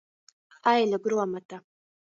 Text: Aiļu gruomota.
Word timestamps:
Aiļu 0.73 1.01
gruomota. 1.05 1.65